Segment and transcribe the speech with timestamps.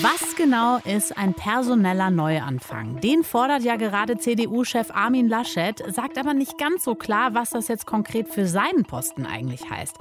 [0.00, 3.00] Was genau ist ein personeller Neuanfang?
[3.02, 7.68] Den fordert ja gerade CDU-Chef Armin Laschet, sagt aber nicht ganz so klar, was das
[7.68, 9.96] jetzt konkret für seinen Posten eigentlich heißt.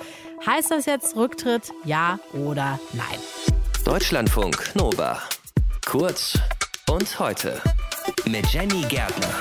[0.45, 3.19] Heißt das jetzt Rücktritt, ja oder nein?
[3.83, 5.21] Deutschlandfunk Nova.
[5.85, 6.39] Kurz
[6.89, 7.61] und heute
[8.25, 9.33] mit Jenny Gärtner.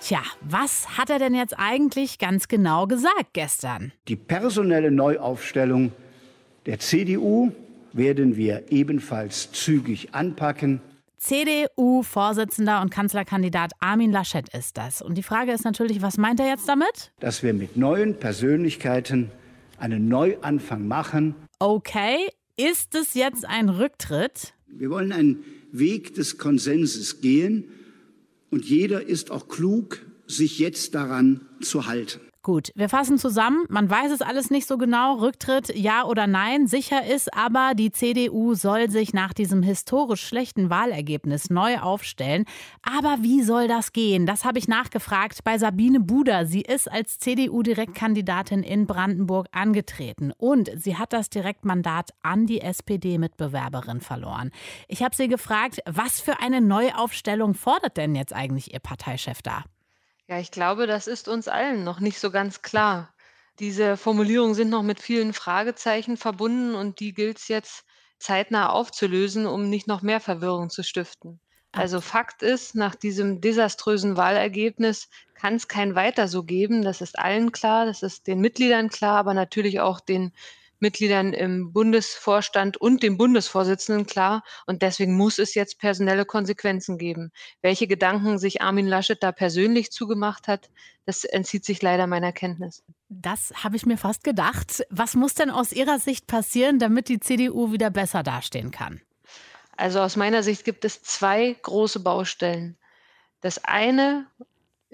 [0.00, 3.92] Tja, was hat er denn jetzt eigentlich ganz genau gesagt gestern?
[4.08, 5.92] Die personelle Neuaufstellung
[6.64, 7.52] der CDU
[7.94, 10.80] werden wir ebenfalls zügig anpacken.
[11.18, 15.00] CDU-Vorsitzender und Kanzlerkandidat Armin Laschet ist das.
[15.00, 17.12] Und die Frage ist natürlich, was meint er jetzt damit?
[17.20, 19.30] Dass wir mit neuen Persönlichkeiten
[19.78, 21.34] einen Neuanfang machen.
[21.58, 22.18] Okay,
[22.56, 24.52] ist es jetzt ein Rücktritt?
[24.66, 27.68] Wir wollen einen Weg des Konsenses gehen
[28.50, 32.20] und jeder ist auch klug, sich jetzt daran zu halten.
[32.44, 33.64] Gut, wir fassen zusammen.
[33.70, 35.14] Man weiß es alles nicht so genau.
[35.14, 36.66] Rücktritt, ja oder nein.
[36.66, 42.44] Sicher ist aber, die CDU soll sich nach diesem historisch schlechten Wahlergebnis neu aufstellen.
[42.82, 44.26] Aber wie soll das gehen?
[44.26, 46.44] Das habe ich nachgefragt bei Sabine Buder.
[46.44, 54.02] Sie ist als CDU-Direktkandidatin in Brandenburg angetreten und sie hat das Direktmandat an die SPD-Mitbewerberin
[54.02, 54.50] verloren.
[54.86, 59.64] Ich habe sie gefragt, was für eine Neuaufstellung fordert denn jetzt eigentlich ihr Parteichef da?
[60.28, 63.14] Ja, ich glaube, das ist uns allen noch nicht so ganz klar.
[63.58, 67.84] Diese Formulierungen sind noch mit vielen Fragezeichen verbunden und die gilt es jetzt
[68.18, 71.40] zeitnah aufzulösen, um nicht noch mehr Verwirrung zu stiften.
[71.72, 76.82] Also Fakt ist, nach diesem desaströsen Wahlergebnis kann es kein Weiter so geben.
[76.82, 80.32] Das ist allen klar, das ist den Mitgliedern klar, aber natürlich auch den
[80.84, 84.44] Mitgliedern im Bundesvorstand und dem Bundesvorsitzenden klar.
[84.66, 87.32] Und deswegen muss es jetzt personelle Konsequenzen geben.
[87.62, 90.68] Welche Gedanken sich Armin Laschet da persönlich zugemacht hat,
[91.06, 92.82] das entzieht sich leider meiner Kenntnis.
[93.08, 94.84] Das habe ich mir fast gedacht.
[94.90, 99.00] Was muss denn aus Ihrer Sicht passieren, damit die CDU wieder besser dastehen kann?
[99.78, 102.76] Also aus meiner Sicht gibt es zwei große Baustellen.
[103.40, 104.26] Das eine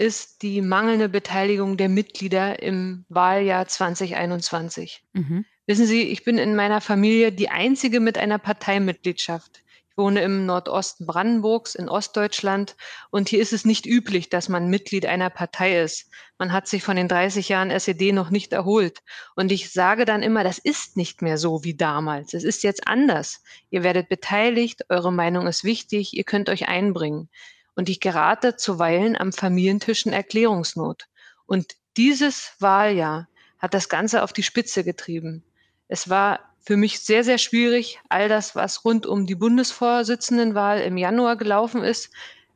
[0.00, 5.04] ist die mangelnde Beteiligung der Mitglieder im Wahljahr 2021.
[5.12, 5.44] Mhm.
[5.70, 9.62] Wissen Sie, ich bin in meiner Familie die einzige mit einer Parteimitgliedschaft.
[9.88, 12.74] Ich wohne im Nordosten Brandenburgs in Ostdeutschland
[13.12, 16.10] und hier ist es nicht üblich, dass man Mitglied einer Partei ist.
[16.40, 18.98] Man hat sich von den 30 Jahren SED noch nicht erholt.
[19.36, 22.34] Und ich sage dann immer, das ist nicht mehr so wie damals.
[22.34, 23.40] Es ist jetzt anders.
[23.70, 27.28] Ihr werdet beteiligt, eure Meinung ist wichtig, ihr könnt euch einbringen.
[27.76, 31.06] Und ich gerate zuweilen am Familientisch in Erklärungsnot.
[31.46, 33.28] Und dieses Wahljahr
[33.60, 35.44] hat das Ganze auf die Spitze getrieben.
[35.92, 40.96] Es war für mich sehr, sehr schwierig, all das, was rund um die Bundesvorsitzendenwahl im
[40.96, 42.12] Januar gelaufen ist,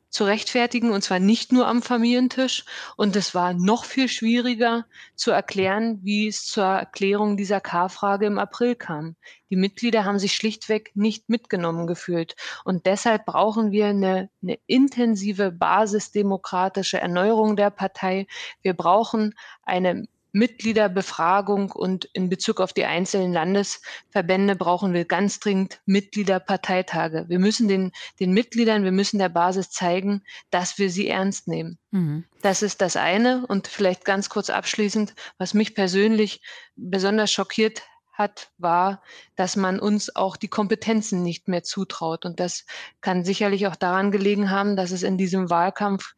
[0.08, 2.64] zu rechtfertigen, und zwar nicht nur am Familientisch.
[2.96, 4.86] Und es war noch viel schwieriger
[5.16, 9.16] zu erklären, wie es zur Erklärung dieser K-Frage im April kam.
[9.50, 12.36] Die Mitglieder haben sich schlichtweg nicht mitgenommen gefühlt.
[12.64, 18.28] Und deshalb brauchen wir eine, eine intensive basisdemokratische Erneuerung der Partei.
[18.62, 19.34] Wir brauchen
[19.64, 27.26] eine Mitgliederbefragung und in Bezug auf die einzelnen Landesverbände brauchen wir ganz dringend Mitgliederparteitage.
[27.28, 31.78] Wir müssen den, den Mitgliedern, wir müssen der Basis zeigen, dass wir sie ernst nehmen.
[31.92, 32.24] Mhm.
[32.42, 33.46] Das ist das eine.
[33.46, 36.42] Und vielleicht ganz kurz abschließend, was mich persönlich
[36.74, 39.02] besonders schockiert hat, war,
[39.36, 42.24] dass man uns auch die Kompetenzen nicht mehr zutraut.
[42.24, 42.64] Und das
[43.00, 46.14] kann sicherlich auch daran gelegen haben, dass es in diesem Wahlkampf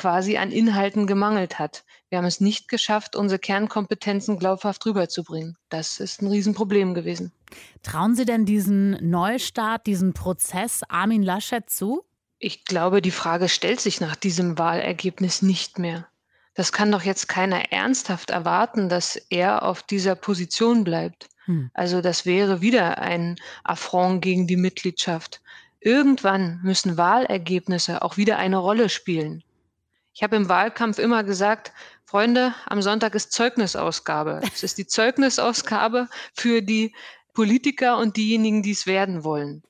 [0.00, 1.84] quasi an Inhalten gemangelt hat.
[2.08, 5.58] Wir haben es nicht geschafft, unsere Kernkompetenzen glaubhaft rüberzubringen.
[5.68, 7.32] Das ist ein Riesenproblem gewesen.
[7.82, 12.02] Trauen Sie denn diesen Neustart, diesen Prozess Armin Laschet zu?
[12.38, 16.08] Ich glaube, die Frage stellt sich nach diesem Wahlergebnis nicht mehr.
[16.54, 21.28] Das kann doch jetzt keiner ernsthaft erwarten, dass er auf dieser Position bleibt.
[21.44, 21.70] Hm.
[21.74, 25.42] Also das wäre wieder ein Affront gegen die Mitgliedschaft.
[25.78, 29.44] Irgendwann müssen Wahlergebnisse auch wieder eine Rolle spielen.
[30.20, 31.72] Ich habe im Wahlkampf immer gesagt,
[32.04, 34.42] Freunde, am Sonntag ist Zeugnisausgabe.
[34.52, 36.94] Es ist die Zeugnisausgabe für die
[37.32, 39.62] Politiker und diejenigen, die es werden wollen.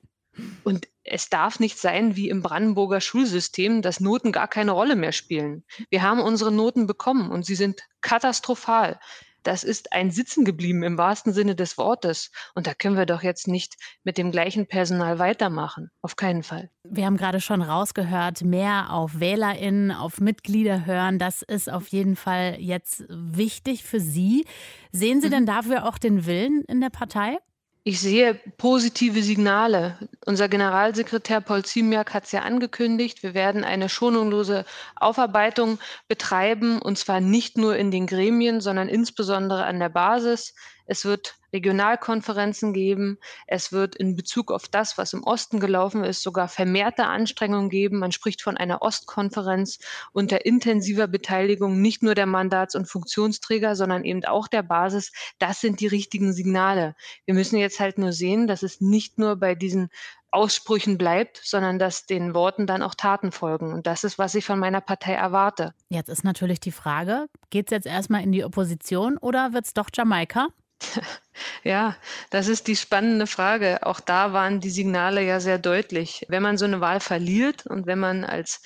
[0.64, 5.12] Und es darf nicht sein wie im Brandenburger Schulsystem, dass Noten gar keine Rolle mehr
[5.12, 5.62] spielen.
[5.88, 8.98] Wir haben unsere Noten bekommen und sie sind katastrophal
[9.42, 12.30] das ist ein Sitzen geblieben im wahrsten Sinne des Wortes.
[12.54, 15.90] Und da können wir doch jetzt nicht mit dem gleichen Personal weitermachen.
[16.02, 16.70] Auf keinen Fall.
[16.84, 21.18] Wir haben gerade schon rausgehört, mehr auf WählerInnen, auf Mitglieder hören.
[21.18, 24.44] Das ist auf jeden Fall jetzt wichtig für Sie.
[24.92, 25.32] Sehen Sie mhm.
[25.32, 27.38] denn dafür auch den Willen in der Partei?
[27.82, 29.98] Ich sehe positive Signale
[30.30, 33.24] Unser Generalsekretär Paul Ziemiak hat es ja angekündigt.
[33.24, 39.64] Wir werden eine schonungslose Aufarbeitung betreiben, und zwar nicht nur in den Gremien, sondern insbesondere
[39.64, 40.54] an der Basis.
[40.86, 43.18] Es wird Regionalkonferenzen geben.
[43.46, 47.98] Es wird in Bezug auf das, was im Osten gelaufen ist, sogar vermehrte Anstrengungen geben.
[47.98, 49.78] Man spricht von einer Ostkonferenz
[50.12, 55.12] unter intensiver Beteiligung nicht nur der Mandats- und Funktionsträger, sondern eben auch der Basis.
[55.38, 56.94] Das sind die richtigen Signale.
[57.24, 59.90] Wir müssen jetzt halt nur sehen, dass es nicht nur bei diesen
[60.32, 63.72] Aussprüchen bleibt, sondern dass den Worten dann auch Taten folgen.
[63.72, 65.74] Und das ist, was ich von meiner Partei erwarte.
[65.88, 69.74] Jetzt ist natürlich die Frage, geht es jetzt erstmal in die Opposition oder wird es
[69.74, 70.48] doch Jamaika?
[71.62, 71.96] Ja,
[72.30, 73.86] das ist die spannende Frage.
[73.86, 76.26] Auch da waren die Signale ja sehr deutlich.
[76.28, 78.62] Wenn man so eine Wahl verliert und wenn man als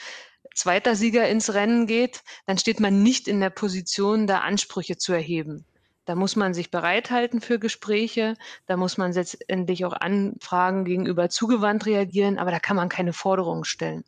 [0.54, 5.12] zweiter Sieger ins Rennen geht, dann steht man nicht in der Position, da Ansprüche zu
[5.12, 5.66] erheben.
[6.04, 8.34] Da muss man sich bereithalten für Gespräche,
[8.66, 13.64] da muss man letztendlich auch Anfragen gegenüber zugewandt reagieren, aber da kann man keine Forderungen
[13.64, 14.04] stellen.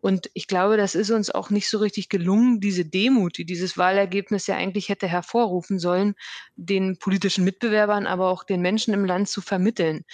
[0.00, 3.76] Und ich glaube, das ist uns auch nicht so richtig gelungen, diese Demut, die dieses
[3.76, 6.14] Wahlergebnis ja eigentlich hätte hervorrufen sollen,
[6.56, 10.04] den politischen Mitbewerbern, aber auch den Menschen im Land zu vermitteln.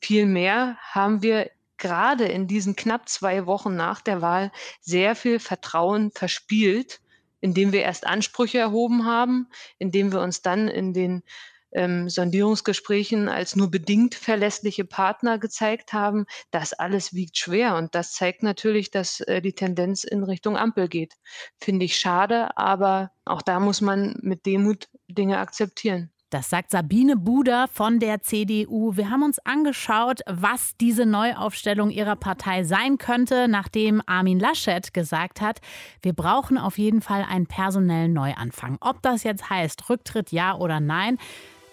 [0.00, 4.50] Vielmehr haben wir gerade in diesen knapp zwei Wochen nach der Wahl
[4.80, 7.00] sehr viel Vertrauen verspielt,
[7.46, 9.46] indem wir erst Ansprüche erhoben haben,
[9.78, 11.22] indem wir uns dann in den
[11.70, 17.76] ähm, Sondierungsgesprächen als nur bedingt verlässliche Partner gezeigt haben, das alles wiegt schwer.
[17.76, 21.14] Und das zeigt natürlich, dass äh, die Tendenz in Richtung Ampel geht.
[21.60, 26.10] Finde ich schade, aber auch da muss man mit Demut Dinge akzeptieren.
[26.30, 28.96] Das sagt Sabine Buder von der CDU.
[28.96, 35.40] Wir haben uns angeschaut, was diese Neuaufstellung ihrer Partei sein könnte, nachdem Armin Laschet gesagt
[35.40, 35.60] hat,
[36.02, 38.76] wir brauchen auf jeden Fall einen personellen Neuanfang.
[38.80, 41.18] Ob das jetzt heißt Rücktritt ja oder nein,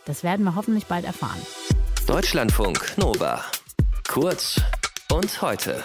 [0.05, 1.41] das werden wir hoffentlich bald erfahren.
[2.05, 3.43] Deutschlandfunk Nova.
[4.07, 4.61] Kurz
[5.11, 5.83] und heute.